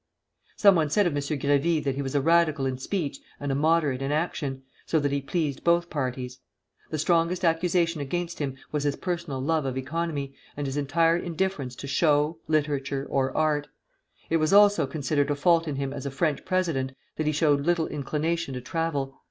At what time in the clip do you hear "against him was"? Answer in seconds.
8.01-8.83